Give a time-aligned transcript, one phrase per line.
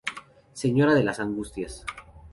[0.55, 1.85] Señora de las Angustias.